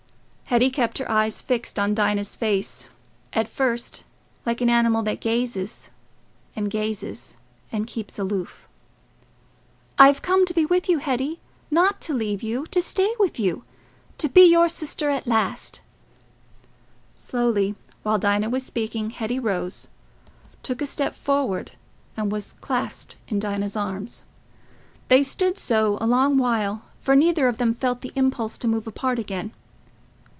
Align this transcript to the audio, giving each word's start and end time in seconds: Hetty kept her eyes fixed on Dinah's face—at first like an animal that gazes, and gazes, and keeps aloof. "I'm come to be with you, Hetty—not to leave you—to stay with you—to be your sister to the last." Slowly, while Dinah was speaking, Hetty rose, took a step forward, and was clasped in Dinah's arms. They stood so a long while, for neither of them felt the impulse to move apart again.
Hetty 0.47 0.69
kept 0.69 0.97
her 0.97 1.09
eyes 1.09 1.41
fixed 1.41 1.79
on 1.79 1.95
Dinah's 1.95 2.35
face—at 2.35 3.47
first 3.47 4.03
like 4.45 4.59
an 4.59 4.69
animal 4.69 5.01
that 5.03 5.21
gazes, 5.21 5.89
and 6.57 6.69
gazes, 6.69 7.37
and 7.71 7.87
keeps 7.87 8.19
aloof. 8.19 8.67
"I'm 9.97 10.15
come 10.15 10.45
to 10.45 10.53
be 10.53 10.65
with 10.65 10.89
you, 10.89 10.97
Hetty—not 10.97 12.01
to 12.01 12.13
leave 12.13 12.43
you—to 12.43 12.81
stay 12.81 13.09
with 13.17 13.39
you—to 13.39 14.27
be 14.27 14.41
your 14.41 14.67
sister 14.67 15.07
to 15.19 15.23
the 15.23 15.29
last." 15.29 15.79
Slowly, 17.15 17.75
while 18.03 18.19
Dinah 18.19 18.49
was 18.49 18.65
speaking, 18.65 19.11
Hetty 19.11 19.39
rose, 19.39 19.87
took 20.63 20.81
a 20.81 20.85
step 20.85 21.15
forward, 21.15 21.77
and 22.17 22.29
was 22.29 22.55
clasped 22.59 23.15
in 23.29 23.39
Dinah's 23.39 23.77
arms. 23.77 24.25
They 25.07 25.23
stood 25.23 25.57
so 25.57 25.97
a 26.01 26.07
long 26.07 26.37
while, 26.37 26.81
for 26.99 27.15
neither 27.15 27.47
of 27.47 27.57
them 27.57 27.73
felt 27.73 28.01
the 28.01 28.11
impulse 28.15 28.57
to 28.57 28.67
move 28.67 28.85
apart 28.85 29.17
again. 29.17 29.53